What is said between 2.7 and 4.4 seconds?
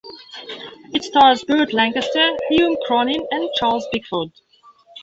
Cronyn and Charles Bickford.